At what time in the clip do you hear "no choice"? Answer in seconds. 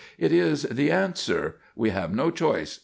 2.11-2.79